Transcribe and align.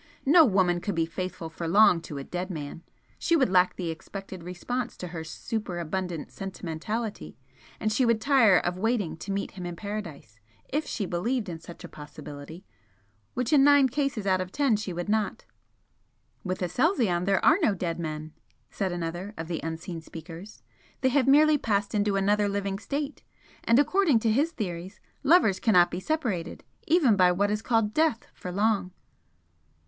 No 0.25 0.45
woman 0.45 0.81
could 0.81 0.95
be 0.95 1.05
faithful 1.05 1.47
for 1.47 1.67
long 1.67 2.01
to 2.01 2.17
a 2.17 2.23
dead 2.23 2.49
man 2.49 2.81
she 3.19 3.35
would 3.35 3.49
lack 3.51 3.75
the 3.75 3.91
expected 3.91 4.41
response 4.41 4.97
to 4.97 5.09
her 5.09 5.23
superabundant 5.23 6.31
sentimentality, 6.31 7.37
and 7.79 7.93
she 7.93 8.03
would 8.03 8.19
tire 8.19 8.57
of 8.57 8.79
waiting 8.79 9.15
to 9.17 9.31
meet 9.31 9.51
him 9.51 9.63
in 9.67 9.75
Paradise 9.75 10.39
if 10.69 10.87
she 10.87 11.05
believed 11.05 11.49
in 11.49 11.59
such 11.59 11.83
a 11.83 11.87
possibility, 11.87 12.65
which 13.35 13.53
in 13.53 13.63
nine 13.63 13.87
cases 13.87 14.25
out 14.25 14.41
of 14.41 14.51
ten 14.51 14.75
she 14.75 14.91
would 14.91 15.07
not." 15.07 15.45
"With 16.43 16.63
Aselzion 16.63 17.25
there 17.25 17.45
are 17.45 17.59
no 17.61 17.75
dead 17.75 17.99
men" 17.99 18.33
said 18.71 18.91
another 18.91 19.35
of 19.37 19.47
the 19.47 19.61
unseen 19.61 20.01
speakers 20.01 20.63
"They 21.01 21.09
have 21.09 21.27
merely 21.27 21.59
passed 21.59 21.93
into 21.93 22.15
another 22.15 22.49
living 22.49 22.79
state. 22.79 23.21
And 23.65 23.77
according 23.77 24.17
to 24.21 24.31
his 24.31 24.51
theories, 24.51 24.99
lovers 25.21 25.59
cannot 25.59 25.91
be 25.91 25.99
separated, 25.99 26.63
even 26.87 27.15
by 27.15 27.31
what 27.31 27.51
is 27.51 27.61
called 27.61 27.93
death, 27.93 28.25
for 28.33 28.51
long." 28.51 28.91